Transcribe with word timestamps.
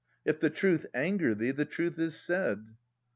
If 0.25 0.39
the 0.39 0.49
truth 0.49 0.87
anger 0.95 1.35
thee, 1.35 1.51
the 1.51 1.63
truth 1.63 1.99
is 1.99 2.19
said. 2.19 2.65